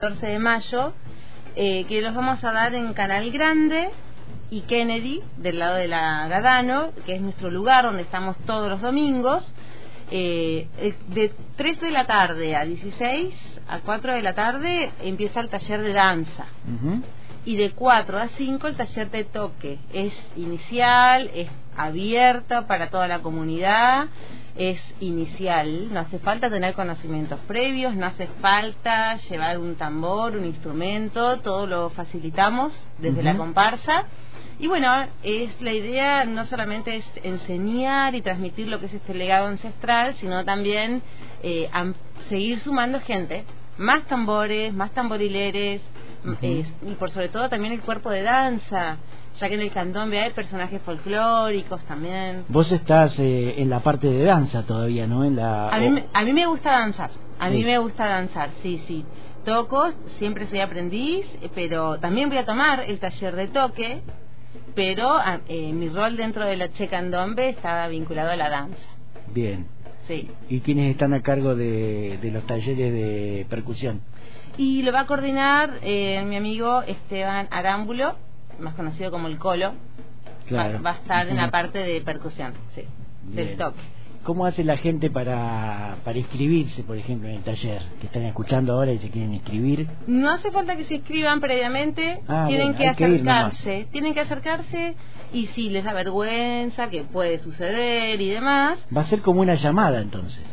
14 0.00 0.28
de 0.28 0.38
mayo, 0.38 0.94
eh, 1.56 1.84
que 1.86 2.00
los 2.00 2.14
vamos 2.14 2.42
a 2.42 2.52
dar 2.52 2.74
en 2.74 2.94
Canal 2.94 3.30
Grande 3.30 3.90
y 4.50 4.62
Kennedy, 4.62 5.20
del 5.36 5.58
lado 5.58 5.74
de 5.76 5.88
la 5.88 6.26
Gadano, 6.26 6.92
que 7.04 7.16
es 7.16 7.20
nuestro 7.20 7.50
lugar 7.50 7.84
donde 7.84 8.04
estamos 8.04 8.38
todos 8.46 8.70
los 8.70 8.80
domingos. 8.80 9.52
Eh, 10.10 10.68
eh, 10.78 10.94
de 11.08 11.34
3 11.56 11.82
de 11.82 11.90
la 11.90 12.06
tarde 12.06 12.56
a 12.56 12.64
16, 12.64 13.34
a 13.68 13.80
4 13.80 14.14
de 14.14 14.22
la 14.22 14.34
tarde, 14.34 14.90
empieza 15.02 15.40
el 15.40 15.50
taller 15.50 15.82
de 15.82 15.92
danza. 15.92 16.46
Y 17.44 17.56
de 17.56 17.70
4 17.70 18.18
a 18.18 18.28
5 18.28 18.66
el 18.66 18.76
taller 18.76 19.10
de 19.10 19.24
toque. 19.24 19.78
Es 19.92 20.14
inicial, 20.36 21.30
es 21.34 21.48
abierta 21.76 22.66
para 22.66 22.90
toda 22.90 23.08
la 23.08 23.20
comunidad 23.20 24.08
es 24.60 24.80
inicial, 25.00 25.92
no 25.92 26.00
hace 26.00 26.18
falta 26.18 26.50
tener 26.50 26.74
conocimientos 26.74 27.40
previos, 27.46 27.94
no 27.94 28.06
hace 28.06 28.26
falta 28.42 29.16
llevar 29.16 29.58
un 29.58 29.76
tambor, 29.76 30.36
un 30.36 30.44
instrumento, 30.44 31.38
todo 31.38 31.66
lo 31.66 31.90
facilitamos 31.90 32.72
desde 32.98 33.22
la 33.22 33.36
comparsa. 33.36 34.04
Y 34.58 34.66
bueno, 34.66 34.88
es 35.22 35.58
la 35.62 35.72
idea 35.72 36.24
no 36.24 36.44
solamente 36.44 36.96
es 36.96 37.04
enseñar 37.22 38.14
y 38.14 38.20
transmitir 38.20 38.68
lo 38.68 38.78
que 38.80 38.86
es 38.86 38.94
este 38.94 39.14
legado 39.14 39.46
ancestral, 39.46 40.14
sino 40.16 40.44
también 40.44 41.02
eh, 41.42 41.70
seguir 42.28 42.60
sumando 42.60 43.00
gente, 43.00 43.44
más 43.78 44.06
tambores, 44.08 44.74
más 44.74 44.90
tamborileres, 44.90 45.80
y 46.42 46.94
por 46.98 47.10
sobre 47.10 47.28
todo 47.28 47.48
también 47.48 47.72
el 47.72 47.80
cuerpo 47.80 48.10
de 48.10 48.22
danza 48.22 48.98
ya 49.38 49.48
que 49.48 49.54
en 49.54 49.60
el 49.60 49.70
candombe 49.72 50.20
hay 50.20 50.30
personajes 50.30 50.80
folclóricos 50.82 51.82
también. 51.84 52.44
Vos 52.48 52.70
estás 52.72 53.18
eh, 53.18 53.54
en 53.60 53.70
la 53.70 53.80
parte 53.80 54.08
de 54.08 54.24
danza 54.24 54.64
todavía, 54.64 55.06
¿no? 55.06 55.24
En 55.24 55.36
la, 55.36 55.68
a, 55.68 55.78
mí, 55.78 56.04
a 56.12 56.24
mí 56.24 56.32
me 56.32 56.46
gusta 56.46 56.72
danzar, 56.72 57.10
a 57.38 57.48
mí 57.48 57.64
me 57.64 57.78
gusta 57.78 58.06
danzar, 58.06 58.50
sí, 58.62 58.82
sí. 58.86 59.04
Toco, 59.44 59.90
siempre 60.18 60.46
soy 60.48 60.60
aprendiz, 60.60 61.26
pero 61.54 61.98
también 61.98 62.28
voy 62.28 62.38
a 62.38 62.44
tomar 62.44 62.84
el 62.86 62.98
taller 62.98 63.34
de 63.34 63.48
toque, 63.48 64.02
pero 64.74 65.10
ah, 65.12 65.40
eh, 65.48 65.72
mi 65.72 65.88
rol 65.88 66.16
dentro 66.16 66.44
de 66.44 66.56
la 66.56 66.68
Che 66.68 66.88
Candombe 66.88 67.48
está 67.48 67.88
vinculado 67.88 68.30
a 68.30 68.36
la 68.36 68.50
danza. 68.50 68.86
Bien. 69.32 69.66
Sí. 70.06 70.30
¿Y 70.48 70.60
quiénes 70.60 70.90
están 70.90 71.14
a 71.14 71.22
cargo 71.22 71.54
de, 71.54 72.18
de 72.20 72.30
los 72.30 72.46
talleres 72.46 72.92
de 72.92 73.46
percusión? 73.48 74.00
Y 74.56 74.82
lo 74.82 74.92
va 74.92 75.00
a 75.00 75.06
coordinar 75.06 75.78
eh, 75.82 76.22
mi 76.26 76.36
amigo 76.36 76.82
Esteban 76.82 77.48
Arámbulo, 77.50 78.16
más 78.58 78.74
conocido 78.74 79.10
como 79.10 79.28
el 79.28 79.38
colo, 79.38 79.72
claro. 80.46 80.82
va, 80.82 80.90
a 80.90 80.94
estar 80.94 81.28
en 81.28 81.36
la 81.36 81.50
parte 81.50 81.78
de 81.78 82.00
percusión, 82.02 82.52
sí, 82.74 82.82
del 83.24 83.56
toque. 83.56 83.80
¿Cómo 84.22 84.44
hace 84.44 84.64
la 84.64 84.76
gente 84.76 85.08
para, 85.10 85.96
para 86.04 86.18
inscribirse, 86.18 86.82
por 86.82 86.98
ejemplo, 86.98 87.26
en 87.28 87.36
el 87.36 87.42
taller? 87.42 87.80
Que 88.00 88.06
están 88.06 88.24
escuchando 88.24 88.74
ahora 88.74 88.92
y 88.92 88.98
se 88.98 89.08
quieren 89.08 89.32
inscribir. 89.32 89.88
No 90.06 90.30
hace 90.30 90.50
falta 90.50 90.76
que 90.76 90.84
se 90.84 90.96
inscriban 90.96 91.40
previamente, 91.40 92.20
ah, 92.28 92.44
tienen 92.46 92.74
que 92.74 92.86
acercarse, 92.86 93.88
tienen 93.90 94.12
que 94.12 94.20
acercarse 94.20 94.94
y 95.32 95.46
si 95.48 95.70
les 95.70 95.84
da 95.84 95.92
vergüenza, 95.92 96.88
que 96.90 97.02
puede 97.02 97.38
suceder 97.38 98.20
y 98.20 98.30
demás. 98.30 98.78
Va 98.94 99.02
a 99.02 99.04
ser 99.04 99.20
como 99.20 99.40
una 99.40 99.54
llamada 99.54 100.00
entonces. 100.00 100.44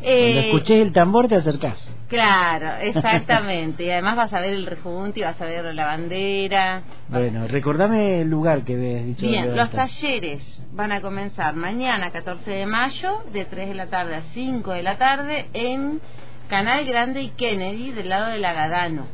Cuando 0.00 0.40
eh, 0.40 0.46
escuches 0.46 0.76
el 0.82 0.92
tambor 0.92 1.26
te 1.26 1.36
acercás. 1.36 1.90
Claro, 2.08 2.76
exactamente. 2.80 3.84
y 3.84 3.90
además 3.90 4.16
vas 4.16 4.32
a 4.32 4.40
ver 4.40 4.52
el 4.52 4.66
rejunte 4.66 5.20
y 5.20 5.22
vas 5.22 5.40
a 5.40 5.44
ver 5.46 5.74
la 5.74 5.86
bandera. 5.86 6.82
Bueno, 7.08 7.48
recordame 7.48 8.20
el 8.20 8.28
lugar 8.28 8.62
que 8.64 8.76
ves 8.76 9.06
dicho. 9.06 9.26
Bien, 9.26 9.56
los 9.56 9.70
talleres 9.70 10.42
van 10.72 10.92
a 10.92 11.00
comenzar 11.00 11.56
mañana 11.56 12.10
14 12.10 12.50
de 12.50 12.66
mayo 12.66 13.24
de 13.32 13.46
3 13.46 13.68
de 13.68 13.74
la 13.74 13.86
tarde 13.86 14.16
a 14.16 14.22
5 14.34 14.72
de 14.72 14.82
la 14.82 14.98
tarde 14.98 15.46
en 15.54 16.00
Canal 16.48 16.84
Grande 16.86 17.22
y 17.22 17.30
Kennedy 17.30 17.90
del 17.90 18.08
lado 18.08 18.26
de 18.26 18.38
la 18.38 18.52
Gadano. 18.52 19.06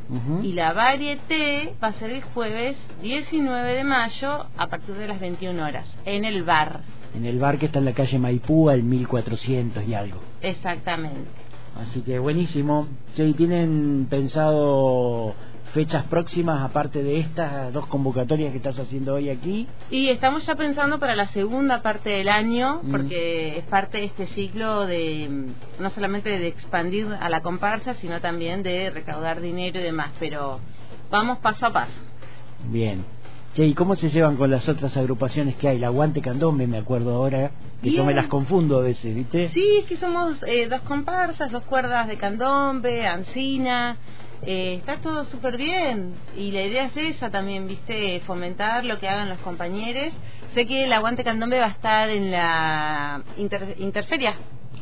Y 0.43 0.53
la 0.53 0.73
varieté 0.73 1.75
va 1.83 1.89
a 1.89 1.93
ser 1.95 2.11
el 2.11 2.23
jueves 2.23 2.77
19 3.03 3.75
de 3.75 3.85
mayo 3.85 4.47
a 4.57 4.67
partir 4.69 4.95
de 4.97 5.09
las 5.09 5.21
21 5.21 5.65
horas 5.65 5.87
en 6.05 6.25
el 6.25 6.43
bar 6.43 6.81
en 7.15 7.27
el 7.27 7.39
bar 7.39 7.59
que 7.59 7.67
está 7.67 7.79
en 7.79 7.85
la 7.85 7.93
calle 7.93 8.19
Maipú 8.19 8.71
al 8.71 8.83
1400 8.83 9.87
y 9.87 9.95
algo. 9.95 10.19
Exactamente. 10.41 11.29
Así 11.81 12.01
que 12.03 12.19
buenísimo. 12.19 12.89
Sí, 13.15 13.35
¿Tienen 13.35 14.07
pensado 14.09 15.35
fechas 15.73 16.05
próximas 16.05 16.63
aparte 16.63 17.03
de 17.03 17.19
estas 17.19 17.73
dos 17.73 17.87
convocatorias 17.87 18.53
que 18.53 18.59
estás 18.59 18.79
haciendo 18.79 19.15
hoy 19.15 19.31
aquí? 19.31 19.67
Y 19.91 20.09
estamos 20.09 20.47
ya 20.47 20.55
pensando 20.55 20.99
para 20.99 21.17
la 21.17 21.29
segunda 21.29 21.83
parte 21.83 22.11
del 22.11 22.29
año, 22.29 22.81
mm. 22.83 22.91
porque 22.91 23.59
es 23.59 23.65
parte 23.65 23.99
de 23.99 24.05
este 24.05 24.27
ciclo 24.29 24.87
de 24.87 25.51
no 25.79 25.91
solamente 25.91 26.39
de 26.39 26.49
expandir 26.49 27.09
a 27.21 27.29
la 27.29 27.41
comparsa, 27.41 27.95
sino 27.95 28.21
también 28.21 28.63
de 28.63 28.91
recaudar 28.91 29.41
dinero 29.41 29.81
y 29.81 29.83
demás, 29.83 30.11
pero 30.21 30.61
vamos 31.11 31.39
paso 31.39 31.67
a 31.67 31.73
paso. 31.73 32.01
Bien. 32.69 33.05
Che, 33.55 33.67
¿y 33.67 33.75
cómo 33.75 33.97
se 33.97 34.09
llevan 34.09 34.37
con 34.37 34.51
las 34.51 34.67
otras 34.67 34.97
agrupaciones 34.97 35.57
que 35.57 35.69
hay? 35.69 35.79
La 35.79 35.89
Aguante 35.89 36.23
Candombe, 36.23 36.67
me 36.67 36.79
acuerdo 36.79 37.15
ahora, 37.15 37.51
que 37.83 37.91
yo 37.91 38.05
me 38.05 38.15
las 38.15 38.27
confundo 38.27 38.79
a 38.79 38.83
veces, 38.83 39.15
¿viste? 39.15 39.51
Sí, 39.51 39.79
es 39.81 39.85
que 39.85 39.97
somos 39.99 40.43
eh, 40.47 40.69
dos 40.69 40.81
comparsas, 40.83 41.51
dos 41.51 41.63
cuerdas 41.65 42.09
de 42.09 42.17
candombe, 42.17 43.07
ancina, 43.07 43.97
eh, 44.45 44.75
está 44.75 44.97
todo 44.97 45.25
súper 45.27 45.57
bien 45.57 46.15
y 46.37 46.51
la 46.51 46.63
idea 46.63 46.87
es 46.87 46.97
esa 46.97 47.31
también, 47.31 47.69
¿viste? 47.69 48.21
Fomentar 48.27 48.85
lo 48.85 48.99
que 48.99 49.09
hagan 49.09 49.29
los 49.29 49.39
compañeros. 49.39 50.13
Sé 50.55 50.67
que 50.67 50.85
el 50.85 50.93
Aguante 50.93 51.25
Candombe 51.25 51.59
va 51.59 51.67
a 51.67 51.71
estar 51.71 52.11
en 52.11 52.31
la 52.31 53.23
Interferia 53.37 54.35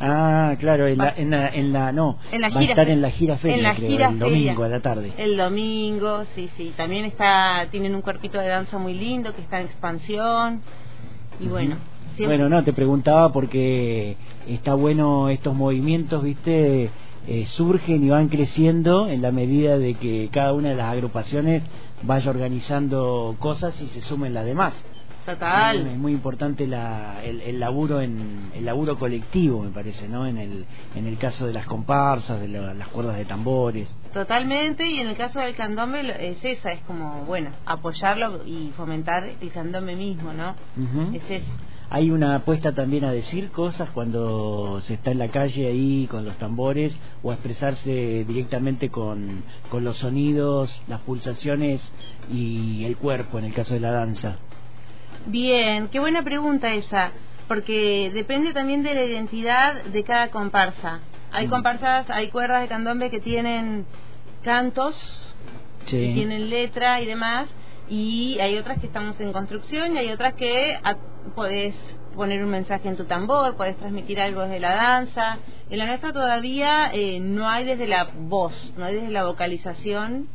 Ah, 0.02 0.56
claro, 0.58 0.86
en 0.86 0.96
la, 0.96 1.14
en 1.14 1.30
la, 1.30 1.48
en 1.48 1.72
la 1.74 1.92
no, 1.92 2.18
en 2.32 2.40
la 2.40 2.48
va 2.48 2.60
a 2.60 2.64
estar 2.64 2.88
en 2.88 3.02
la 3.02 3.10
gira 3.10 3.36
feria, 3.36 3.74
el 4.08 4.18
domingo 4.18 4.64
a 4.64 4.68
la 4.68 4.80
tarde. 4.80 5.12
El 5.18 5.36
domingo, 5.36 6.24
sí, 6.34 6.48
sí. 6.56 6.72
También 6.74 7.04
está, 7.04 7.66
tienen 7.70 7.94
un 7.94 8.00
cuerpito 8.00 8.38
de 8.38 8.48
danza 8.48 8.78
muy 8.78 8.94
lindo 8.94 9.34
que 9.34 9.42
está 9.42 9.60
en 9.60 9.66
expansión 9.66 10.62
y 11.38 11.48
bueno. 11.48 11.76
Bueno, 12.18 12.48
no, 12.48 12.64
te 12.64 12.72
preguntaba 12.72 13.32
porque 13.32 14.16
está 14.48 14.74
bueno 14.74 15.28
estos 15.28 15.54
movimientos, 15.54 16.22
viste, 16.22 16.90
eh, 17.30 17.46
surgen 17.46 18.02
y 18.04 18.10
van 18.10 18.28
creciendo 18.28 19.08
en 19.08 19.22
la 19.22 19.30
medida 19.30 19.78
de 19.78 19.94
que 19.94 20.28
cada 20.32 20.52
una 20.52 20.70
de 20.70 20.74
las 20.74 20.92
agrupaciones 20.92 21.62
vaya 22.02 22.28
organizando 22.28 23.36
cosas 23.38 23.80
y 23.80 23.86
se 23.86 24.00
sumen 24.00 24.34
las 24.34 24.44
demás. 24.44 24.74
Es 25.28 25.96
muy 25.96 26.10
importante 26.10 26.66
la, 26.66 27.22
el, 27.22 27.60
laburo 27.60 28.00
en 28.00 28.50
el 28.52 28.64
laburo 28.64 28.98
colectivo, 28.98 29.62
me 29.62 29.70
parece, 29.70 30.08
¿no? 30.08 30.26
En 30.26 30.38
el 30.38 30.66
en 30.96 31.06
el 31.06 31.18
caso 31.18 31.46
de 31.46 31.52
las 31.52 31.66
comparsas, 31.66 32.40
de 32.40 32.48
las 32.48 32.88
cuerdas 32.88 33.16
de 33.16 33.26
tambores. 33.26 33.94
Totalmente, 34.12 34.88
y 34.88 34.98
en 34.98 35.06
el 35.06 35.16
caso 35.16 35.38
del 35.38 35.54
candombe 35.54 36.00
es 36.18 36.44
esa, 36.44 36.72
es 36.72 36.80
como, 36.80 37.26
bueno, 37.26 37.50
apoyarlo 37.64 38.44
y 38.44 38.72
fomentar 38.76 39.30
el 39.40 39.52
candombe 39.52 39.94
mismo, 39.94 40.32
¿no? 40.32 40.56
Es 41.14 41.22
Hay 41.92 42.12
una 42.12 42.36
apuesta 42.36 42.72
también 42.72 43.04
a 43.04 43.12
decir 43.12 43.50
cosas 43.50 43.90
cuando 43.90 44.80
se 44.80 44.94
está 44.94 45.10
en 45.10 45.18
la 45.18 45.28
calle 45.28 45.66
ahí 45.66 46.06
con 46.08 46.24
los 46.24 46.36
tambores 46.38 46.96
o 47.24 47.32
a 47.32 47.34
expresarse 47.34 48.24
directamente 48.24 48.90
con, 48.90 49.42
con 49.68 49.82
los 49.82 49.96
sonidos, 49.96 50.82
las 50.86 51.00
pulsaciones 51.00 51.82
y 52.32 52.84
el 52.84 52.96
cuerpo 52.96 53.40
en 53.40 53.46
el 53.46 53.52
caso 53.52 53.74
de 53.74 53.80
la 53.80 53.90
danza. 53.90 54.36
Bien, 55.26 55.88
qué 55.88 55.98
buena 55.98 56.22
pregunta 56.22 56.72
esa, 56.72 57.10
porque 57.48 58.12
depende 58.14 58.52
también 58.52 58.84
de 58.84 58.94
la 58.94 59.04
identidad 59.04 59.82
de 59.82 60.04
cada 60.04 60.30
comparsa. 60.30 61.00
Hay 61.32 61.48
mm. 61.48 61.50
comparsas, 61.50 62.08
hay 62.08 62.28
cuerdas 62.28 62.62
de 62.62 62.68
candombe 62.68 63.10
que 63.10 63.18
tienen 63.18 63.84
cantos, 64.44 64.94
que 65.86 66.12
tienen 66.12 66.50
letra 66.50 67.00
y 67.00 67.06
demás, 67.06 67.48
y 67.90 68.38
hay 68.40 68.56
otras 68.56 68.78
que 68.78 68.86
estamos 68.86 69.20
en 69.20 69.32
construcción 69.32 69.94
y 69.94 69.98
hay 69.98 70.12
otras 70.12 70.34
que 70.34 70.78
podés 71.34 71.74
poner 72.14 72.44
un 72.44 72.50
mensaje 72.50 72.88
en 72.88 72.96
tu 72.96 73.04
tambor, 73.04 73.56
podés 73.56 73.76
transmitir 73.76 74.20
algo 74.20 74.42
desde 74.42 74.60
la 74.60 74.74
danza. 74.74 75.38
En 75.68 75.78
la 75.78 75.86
nuestra 75.86 76.12
todavía 76.12 76.90
eh, 76.92 77.18
no 77.20 77.48
hay 77.48 77.64
desde 77.64 77.88
la 77.88 78.08
voz, 78.14 78.52
no 78.76 78.84
hay 78.84 78.94
desde 78.94 79.10
la 79.10 79.24
vocalización 79.24 80.28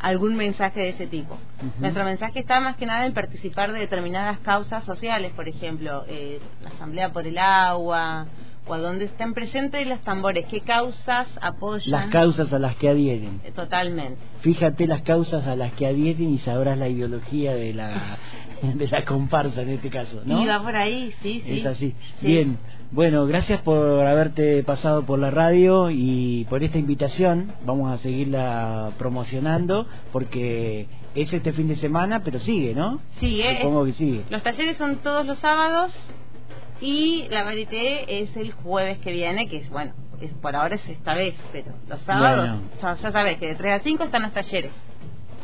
algún 0.00 0.36
mensaje 0.36 0.80
de 0.80 0.88
ese 0.90 1.06
tipo. 1.06 1.38
Nuestro 1.78 2.04
mensaje 2.04 2.40
está 2.40 2.60
más 2.60 2.76
que 2.76 2.86
nada 2.86 3.04
en 3.04 3.12
participar 3.12 3.72
de 3.72 3.80
determinadas 3.80 4.38
causas 4.38 4.84
sociales, 4.84 5.32
por 5.32 5.46
ejemplo, 5.46 6.04
eh, 6.08 6.40
la 6.62 6.70
Asamblea 6.70 7.12
por 7.12 7.26
el 7.26 7.36
Agua, 7.36 8.26
o 8.68 8.74
a 8.74 8.78
donde 8.78 9.06
estén 9.06 9.34
presentes 9.34 9.86
los 9.86 10.00
tambores, 10.00 10.46
qué 10.46 10.60
causas 10.60 11.26
apoyan. 11.40 11.90
Las 11.90 12.06
causas 12.06 12.52
a 12.52 12.58
las 12.58 12.76
que 12.76 12.88
adhieren. 12.88 13.40
Eh, 13.44 13.52
totalmente. 13.52 14.20
Fíjate 14.40 14.86
las 14.86 15.02
causas 15.02 15.46
a 15.46 15.56
las 15.56 15.72
que 15.72 15.86
adhieren 15.86 16.30
y 16.34 16.38
sabrás 16.38 16.78
la 16.78 16.88
ideología 16.88 17.54
de 17.54 17.72
la, 17.74 18.18
de 18.62 18.86
la 18.88 19.04
comparsa 19.04 19.62
en 19.62 19.70
este 19.70 19.90
caso, 19.90 20.22
¿no? 20.24 20.42
Y 20.42 20.46
va 20.46 20.62
por 20.62 20.76
ahí, 20.76 21.12
sí, 21.22 21.42
sí. 21.44 21.58
Es 21.58 21.66
así. 21.66 21.94
Bien. 22.20 22.58
Bueno, 22.90 23.26
gracias 23.26 23.60
por 23.60 24.00
haberte 24.06 24.62
pasado 24.62 25.04
por 25.04 25.18
la 25.18 25.30
radio 25.30 25.90
y 25.90 26.46
por 26.48 26.64
esta 26.64 26.78
invitación. 26.78 27.52
Vamos 27.66 27.92
a 27.92 27.98
seguirla 27.98 28.92
promocionando 28.96 29.86
porque 30.10 30.86
es 31.14 31.30
este 31.30 31.52
fin 31.52 31.68
de 31.68 31.76
semana, 31.76 32.22
pero 32.24 32.38
sigue, 32.38 32.74
¿no? 32.74 33.00
Sigue. 33.20 33.58
Supongo 33.58 33.84
que 33.84 33.92
sigue. 33.92 34.24
Los 34.30 34.42
talleres 34.42 34.78
son 34.78 34.96
todos 34.96 35.26
los 35.26 35.38
sábados 35.38 35.92
y 36.80 37.26
la 37.30 37.42
varité 37.44 38.22
es 38.22 38.36
el 38.36 38.52
jueves 38.52 38.98
que 38.98 39.12
viene, 39.12 39.48
que 39.48 39.58
es, 39.58 39.70
bueno, 39.70 39.92
es, 40.20 40.32
por 40.34 40.54
ahora 40.56 40.74
es 40.76 40.88
esta 40.88 41.14
vez, 41.14 41.34
pero 41.52 41.72
los 41.88 42.00
sábados, 42.02 42.48
Bueno. 42.48 42.62
ya, 42.80 42.96
ya 42.96 43.12
sabes 43.12 43.38
que 43.38 43.48
de 43.48 43.54
3 43.56 43.80
a 43.80 43.84
5 43.84 44.04
están 44.04 44.22
los 44.22 44.32
talleres. 44.32 44.72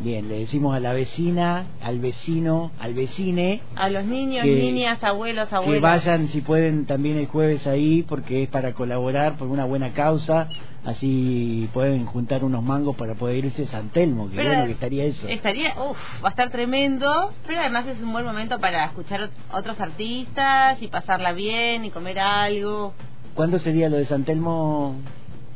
Bien, 0.01 0.29
le 0.29 0.41
decimos 0.41 0.75
a 0.75 0.81
la 0.81 0.93
vecina, 0.93 1.67
al 1.81 2.01
vecino, 2.01 2.73
al 2.81 2.95
vecine 2.95 3.63
A 3.77 3.89
los 3.89 4.05
niños, 4.05 4.45
Que- 4.45 4.57
niñas, 4.57 5.03
abuelos, 5.05 5.49
que 5.49 5.55
abuelas. 5.55 5.83
vayan 5.83 6.29
si 6.29 6.41
pueden 6.41 6.85
también 6.85 7.17
el 7.17 7.27
jueves 7.27 7.67
ahí 7.69 8.03
porque 8.03 8.43
es 8.43 8.49
para 8.49 8.75
colaborar 8.75 9.37
por 9.37 9.47
una 9.49 9.65
buena 9.65 9.93
causa, 9.93 10.49
así 10.85 11.69
pueden 11.73 12.07
juntar 12.07 12.43
unos 12.43 12.63
mangos 12.65 12.97
para 12.97 13.15
poder 13.15 13.45
irse 13.45 13.63
a 13.63 13.67
San 13.69 13.91
Telmo, 13.91 14.29
que 14.29 14.37
Pero 14.37 14.49
bueno 14.51 14.67
que 14.67 14.73
estaría 14.73 15.05
eso. 15.05 15.29
Estaría, 15.29 15.75
uff, 15.81 15.97
va 16.23 16.27
a 16.27 16.31
estar 16.31 16.51
tremendo, 16.51 17.33
pero 17.47 17.61
además 17.61 17.87
es 17.87 18.03
un 18.03 18.13
buen 18.13 18.25
momento 18.25 18.59
para 18.59 18.85
escuchar 18.87 19.21
ot- 19.21 19.57
otros 19.59 19.79
artistas 19.81 20.83
y 20.83 20.89
pasarla 20.89 21.33
bien 21.33 21.85
y 21.85 21.91
comer 21.91 22.19
algo. 22.19 22.95
¿Cuándo 23.35 23.59
sería 23.61 23.89
lo 23.89 23.97
de 23.97 24.07
San 24.07 24.25
Telmo? 24.25 24.97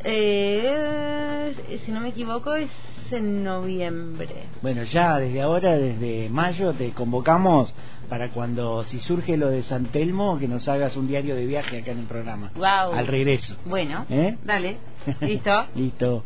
Eh, 0.05 1.55
si 1.85 1.91
no 1.91 2.01
me 2.01 2.09
equivoco 2.11 2.55
es 2.55 2.71
en 3.11 3.43
noviembre. 3.43 4.45
Bueno, 4.63 4.83
ya 4.85 5.19
desde 5.19 5.41
ahora, 5.41 5.77
desde 5.77 6.29
mayo, 6.29 6.73
te 6.75 6.91
convocamos 6.91 7.73
para 8.09 8.29
cuando, 8.29 8.85
si 8.85 9.01
surge 9.01 9.37
lo 9.37 9.49
de 9.49 9.63
San 9.63 9.87
Telmo, 9.87 10.39
que 10.39 10.49
nos 10.49 10.69
hagas 10.69 10.97
un 10.97 11.09
diario 11.09 11.35
de 11.35 11.47
viaje 11.47 11.79
acá 11.79 11.93
en 11.93 12.01
el 12.01 12.07
programa. 12.07 12.53
Wow. 12.55 12.93
Al 12.95 13.07
regreso. 13.07 13.57
Bueno, 13.65 14.07
¿Eh? 14.09 14.37
dale, 14.45 14.79
listo. 15.21 15.67
Listo. 15.75 16.25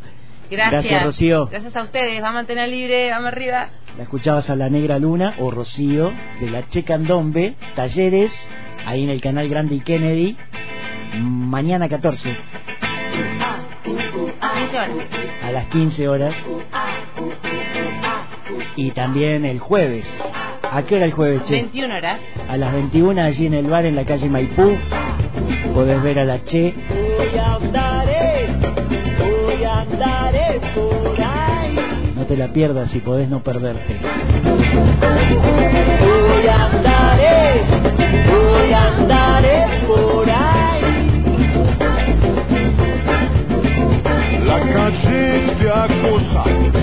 Gracias. 0.50 0.82
Gracias, 0.82 1.04
Rocío. 1.04 1.46
Gracias 1.46 1.74
a 1.76 1.82
ustedes. 1.82 2.20
Vamos 2.20 2.30
a 2.30 2.38
mantener 2.40 2.68
libre, 2.68 3.10
vamos 3.10 3.28
arriba. 3.28 3.70
La 3.96 4.02
escuchabas 4.02 4.50
a 4.50 4.56
la 4.56 4.68
Negra 4.68 4.98
Luna 4.98 5.36
o 5.38 5.50
Rocío 5.50 6.12
de 6.40 6.50
la 6.50 6.68
Che 6.68 6.82
Candombe, 6.82 7.56
talleres, 7.74 8.34
ahí 8.84 9.04
en 9.04 9.10
el 9.10 9.20
canal 9.20 9.48
Grande 9.48 9.76
y 9.76 9.80
Kennedy, 9.80 10.36
mañana 11.18 11.88
14, 11.88 12.36
15 14.72 14.78
horas. 14.78 14.90
a 15.42 15.50
las 15.52 15.66
15 15.66 16.08
horas, 16.08 16.34
y 18.76 18.90
también 18.92 19.44
el 19.44 19.58
jueves. 19.58 20.06
¿A 20.62 20.82
qué 20.84 20.96
hora 20.96 21.04
el 21.04 21.12
jueves, 21.12 21.44
Che? 21.44 21.52
21 21.52 21.94
horas. 21.94 22.18
A 22.48 22.56
las 22.56 22.72
21 22.72 23.22
allí 23.22 23.46
en 23.46 23.54
el 23.54 23.66
bar 23.66 23.84
en 23.84 23.96
la 23.96 24.04
calle 24.04 24.30
Maipú, 24.30 24.78
podés 25.74 26.02
ver 26.02 26.20
a 26.20 26.24
la 26.24 26.42
Che. 26.44 26.74
Voy 27.18 27.38
a 27.38 27.54
andaré, 27.54 28.48
voy 29.44 29.64
a 29.64 29.80
andaré 29.80 30.60
por 30.74 31.20
ahí. 31.20 32.12
No 32.16 32.24
te 32.24 32.36
la 32.36 32.48
pierdas 32.48 32.90
si 32.90 33.00
podés 33.00 33.28
no 33.28 33.42
perderte. 33.42 33.98
Voy 36.00 36.46
a 36.46 36.64
andaré, 36.64 37.62
voy 38.30 38.72
a 38.72 38.86
andaré 38.86 39.86
por 39.86 40.11
La 44.74 44.90
calle 44.90 46.70
te 46.72 46.81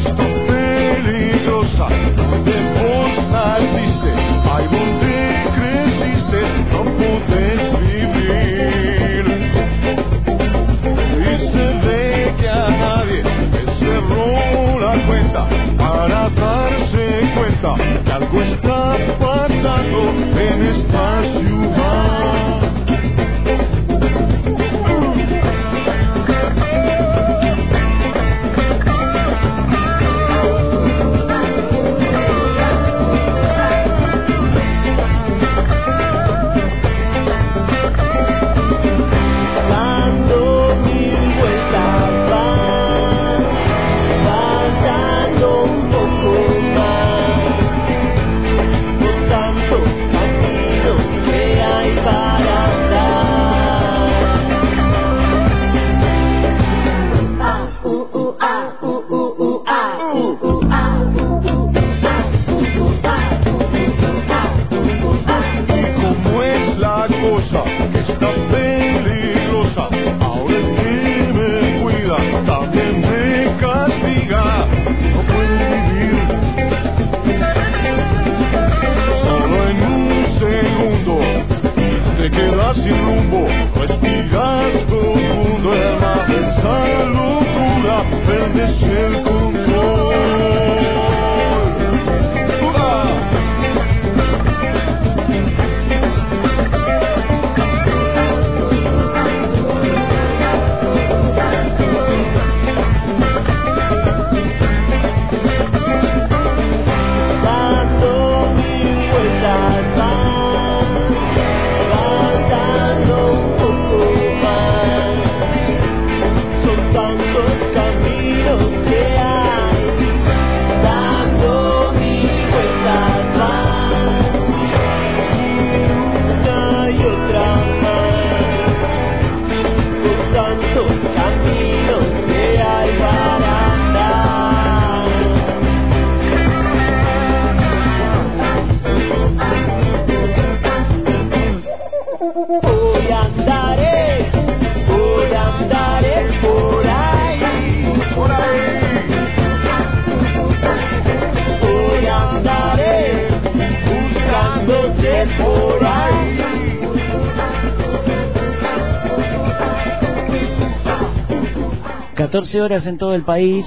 14 162.32 162.62
horas 162.62 162.86
en 162.86 163.00
todo 163.00 163.16
el 163.16 163.24
país, 163.24 163.66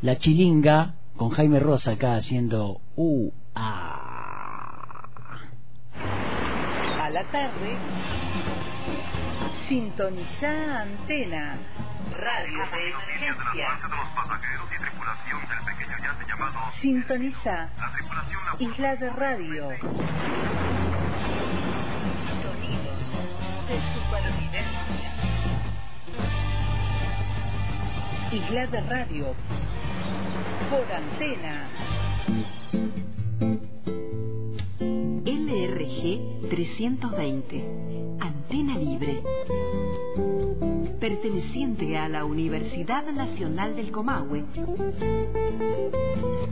la 0.00 0.16
chilinga 0.16 0.94
con 1.18 1.28
Jaime 1.28 1.60
Rosa 1.60 1.90
acá 1.90 2.14
haciendo 2.14 2.80
uh, 2.96 3.30
ah. 3.54 5.02
A 7.02 7.10
la 7.10 7.30
tarde, 7.30 7.76
sintoniza 9.68 10.80
antena. 10.80 11.58
Radio 12.16 12.64
de 12.72 12.88
emergencia. 12.88 13.68
Sintoniza 16.80 17.68
Isla 18.60 18.96
de 18.96 19.10
Radio. 19.10 19.68
Sonidos 22.40 22.98
de 23.68 23.76
supervivencia. 23.92 25.01
De 28.32 28.80
Radio. 28.88 29.34
Por 30.70 30.90
antena. 30.90 31.68
LRG 35.26 36.48
320. 36.48 37.64
Antena 38.20 38.78
libre. 38.78 39.22
perteneciente 40.98 41.98
a 41.98 42.08
la 42.08 42.24
Universidad 42.24 43.04
Nacional 43.12 43.76
del 43.76 43.92
Comahue. 43.92 44.44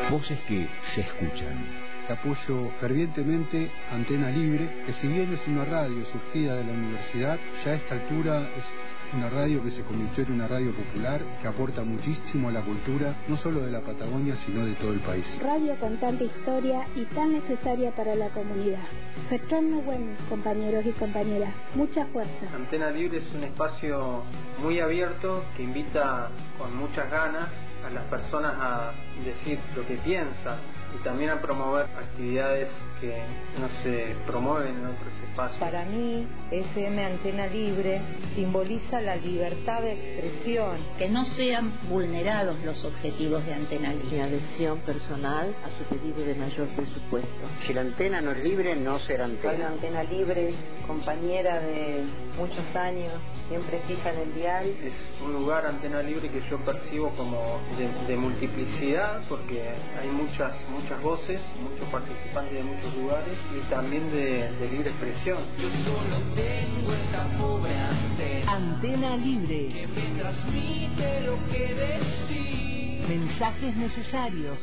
Voces 0.09 0.39
que 0.47 0.67
se 0.95 1.01
escuchan. 1.01 1.81
Apoyo 2.09 2.71
fervientemente 2.81 3.69
Antena 3.91 4.31
Libre, 4.31 4.83
que 4.85 4.93
si 4.99 5.07
bien 5.07 5.31
es 5.33 5.47
una 5.47 5.63
radio 5.63 6.03
surgida 6.11 6.55
de 6.55 6.65
la 6.65 6.73
universidad, 6.73 7.39
ya 7.63 7.71
a 7.71 7.75
esta 7.75 7.93
altura 7.93 8.41
es 8.41 8.65
una 9.13 9.29
radio 9.29 9.63
que 9.63 9.71
se 9.71 9.83
convirtió 9.83 10.23
en 10.23 10.33
una 10.33 10.47
radio 10.47 10.71
popular 10.73 11.21
que 11.41 11.47
aporta 11.47 11.83
muchísimo 11.83 12.49
a 12.49 12.51
la 12.51 12.61
cultura, 12.61 13.15
no 13.27 13.37
solo 13.37 13.61
de 13.61 13.71
la 13.71 13.81
Patagonia, 13.81 14.35
sino 14.45 14.65
de 14.65 14.73
todo 14.75 14.93
el 14.93 14.99
país. 14.99 15.25
Radio 15.41 15.75
con 15.79 15.97
tanta 15.97 16.23
historia 16.23 16.87
y 16.95 17.03
tan 17.05 17.33
necesaria 17.33 17.91
para 17.91 18.15
la 18.15 18.29
comunidad. 18.29 18.83
Retorno 19.29 19.81
buen, 19.81 20.15
compañeros 20.29 20.85
y 20.85 20.91
compañeras. 20.91 21.53
Mucha 21.75 22.05
fuerza. 22.07 22.55
Antena 22.55 22.91
Libre 22.91 23.17
es 23.17 23.33
un 23.33 23.43
espacio 23.43 24.23
muy 24.61 24.79
abierto 24.79 25.43
que 25.55 25.63
invita 25.63 26.29
con 26.57 26.75
muchas 26.77 27.09
ganas 27.11 27.49
a 27.85 27.89
las 27.89 28.03
personas 28.05 28.53
a 28.57 28.91
decir 29.25 29.59
lo 29.75 29.85
que 29.85 29.95
piensan 29.97 30.57
y 30.95 31.03
también 31.03 31.29
a 31.31 31.41
promover 31.41 31.85
actividades 31.85 32.69
que 32.99 33.21
no 33.59 33.67
se 33.83 34.15
promueven 34.25 34.75
en 34.75 34.85
otros 34.85 35.13
espacios. 35.29 35.59
Para 35.59 35.85
mí, 35.85 36.27
FM 36.51 37.03
Antena 37.05 37.47
Libre 37.47 38.01
simboliza 38.35 39.01
la 39.01 39.15
libertad 39.15 39.81
de 39.81 39.93
expresión. 39.93 40.77
Que 40.97 41.09
no 41.09 41.25
sean 41.25 41.73
vulnerados 41.89 42.59
los 42.63 42.83
objetivos 42.85 43.45
de 43.45 43.53
Antena 43.53 43.93
Libre. 43.93 44.11
Mi 44.11 44.21
adhesión 44.21 44.79
personal 44.79 45.55
a 45.65 45.69
su 45.77 45.83
pedido 45.85 46.25
de 46.25 46.35
mayor 46.35 46.67
presupuesto. 46.69 47.29
Si 47.65 47.73
la 47.73 47.81
antena 47.81 48.21
no 48.21 48.31
es 48.31 48.43
libre, 48.43 48.75
no 48.75 48.99
será 48.99 49.25
antena. 49.25 49.53
Radio 49.53 49.67
Antena 49.67 50.03
Libre, 50.03 50.53
compañera 50.87 51.59
de 51.59 52.03
muchos 52.37 52.75
años, 52.75 53.13
siempre 53.49 53.81
fija 53.87 54.11
en 54.11 54.19
el 54.19 54.33
dial. 54.33 54.65
Es 54.65 54.93
un 55.23 55.33
lugar 55.33 55.65
Antena 55.65 56.01
Libre 56.01 56.29
que 56.29 56.41
yo 56.49 56.57
percibo 56.59 57.09
como 57.11 57.59
de, 57.77 58.07
de 58.07 58.17
multiplicidad, 58.17 59.21
porque 59.27 59.61
hay 59.99 60.09
muchas, 60.09 60.55
muchas 60.81 61.03
voces, 61.03 61.41
muchos 61.61 61.87
participantes 61.89 62.53
de 62.53 62.63
muchos 62.63 62.95
lugares 62.95 63.37
y 63.55 63.69
también 63.69 64.11
de, 64.11 64.51
de 64.51 64.67
libre 64.69 64.89
expresión. 64.89 65.37
Yo 65.57 65.69
solo 65.83 66.17
tengo 66.35 66.93
esta 66.93 67.27
pobre 67.37 67.77
antena. 67.77 68.51
Antena 68.51 69.17
Libre. 69.17 69.69
Que 69.69 69.87
me 69.87 70.19
transmite 70.19 71.21
lo 71.21 71.35
que 71.47 71.75
decís. 71.75 73.07
Mensajes 73.07 73.75
necesarios. 73.75 74.59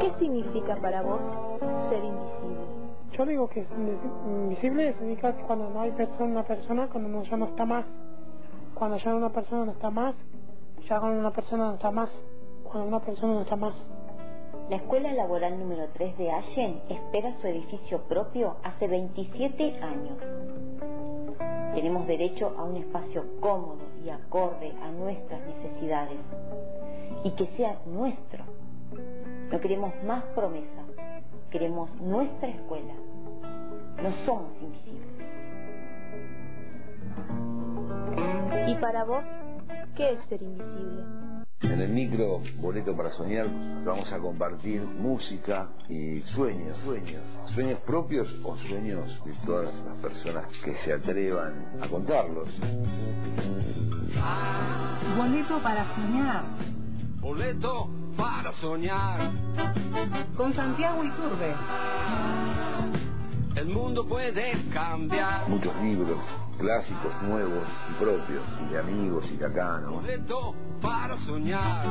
¿Qué 0.00 0.12
significa 0.18 0.76
para 0.76 1.02
vos 1.02 1.20
ser 1.90 2.02
invisible? 2.04 2.88
Yo 3.16 3.26
digo 3.26 3.48
que 3.48 3.66
invisible 4.26 4.94
significa 4.94 5.32
cuando 5.46 5.70
no 5.70 5.80
hay 5.80 5.90
persona, 5.92 6.24
una 6.24 6.44
persona, 6.44 6.88
cuando 6.88 7.08
no, 7.08 7.22
ya 7.24 7.36
no 7.36 7.46
está 7.46 7.64
más. 7.64 7.84
Cuando 8.74 8.96
ya 8.98 9.14
una 9.14 9.30
persona 9.30 9.64
no 9.64 9.72
está 9.72 9.90
más, 9.90 10.14
ya 10.88 11.00
cuando 11.00 11.18
una 11.18 11.32
persona 11.32 11.66
no 11.68 11.74
está 11.74 11.90
más, 11.90 12.10
cuando 12.68 12.88
una 12.88 13.00
persona 13.00 13.34
no 13.34 13.40
está 13.42 13.56
más. 13.56 13.74
La 14.68 14.76
Escuela 14.76 15.12
Laboral 15.12 15.58
número 15.58 15.88
3 15.94 16.18
de 16.18 16.30
Allen 16.30 16.82
espera 16.88 17.34
su 17.40 17.46
edificio 17.46 18.02
propio 18.02 18.56
hace 18.62 18.86
27 18.86 19.80
años. 19.80 20.18
Tenemos 21.74 22.06
derecho 22.06 22.54
a 22.58 22.64
un 22.64 22.76
espacio 22.76 23.24
cómodo 23.40 23.78
y 24.04 24.10
acorde 24.10 24.72
a 24.82 24.90
nuestras 24.90 25.40
necesidades 25.46 26.18
y 27.24 27.30
que 27.30 27.46
sea 27.56 27.78
nuestro. 27.86 28.44
No 29.50 29.60
queremos 29.60 29.92
más 30.04 30.22
promesas, 30.34 30.86
queremos 31.50 31.90
nuestra 32.00 32.48
escuela. 32.48 32.94
No 34.02 34.12
somos 34.26 34.52
invisibles. 34.60 35.08
¿Y 38.66 38.74
para 38.74 39.04
vos 39.04 39.24
qué 39.96 40.12
es 40.12 40.20
ser 40.28 40.42
invisible? 40.42 41.17
En 41.60 41.80
el 41.80 41.88
micro 41.88 42.40
Boleto 42.60 42.96
para 42.96 43.10
Soñar 43.10 43.46
vamos 43.84 44.12
a 44.12 44.18
compartir 44.18 44.80
música 44.80 45.68
y 45.88 46.20
sueños, 46.34 46.76
sueños, 46.84 47.22
sueños 47.52 47.80
propios 47.80 48.32
o 48.44 48.56
sueños 48.58 49.24
de 49.24 49.32
todas 49.44 49.74
las 49.84 49.96
personas 49.96 50.46
que 50.64 50.76
se 50.84 50.92
atrevan 50.92 51.66
a 51.82 51.88
contarlos. 51.88 52.48
Boleto 55.16 55.60
para 55.60 55.94
soñar. 55.96 56.44
Boleto 57.20 57.90
para 58.16 58.52
soñar. 58.60 59.32
Con 60.36 60.54
Santiago 60.54 61.02
Iturbe. 61.02 61.54
El 63.56 63.66
mundo 63.66 64.06
puede 64.06 64.52
cambiar. 64.72 65.48
Muchos 65.48 65.74
libros, 65.82 66.18
clásicos, 66.58 67.22
nuevos 67.22 67.64
y 67.90 67.94
propios, 67.94 68.44
y 68.62 68.72
de 68.72 68.78
amigos 68.78 69.24
y 69.32 69.36
de 69.36 69.46
acá, 69.46 69.80
¿no? 69.80 69.92
Boleto 69.92 70.54
para 70.82 71.16
soñar. 71.18 71.86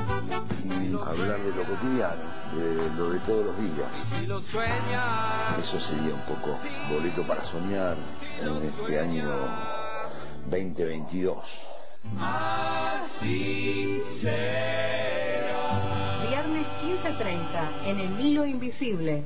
Y 0.64 0.94
hablar 0.94 1.40
de 1.40 1.56
lo 1.56 1.64
cotidiano, 1.64 2.24
de 2.56 2.90
lo 2.96 3.10
de 3.12 3.20
todos 3.22 3.46
los 3.48 3.58
días. 3.58 3.92
Si 4.20 4.26
lo 4.28 4.40
sueñas. 4.42 5.60
Eso 5.60 5.80
sería 5.82 6.14
un 6.14 6.22
poco 6.22 6.58
boleto 6.92 7.26
para 7.26 7.44
soñar 7.46 7.98
en 8.42 8.56
este 8.64 9.00
año 9.00 9.28
2022. 10.50 11.38
Así 12.20 14.02
será. 14.22 15.48
Viernes 16.30 16.68
15.30 16.84 17.84
en 17.86 18.00
el 18.00 18.20
Hilo 18.20 18.46
Invisible. 18.46 19.26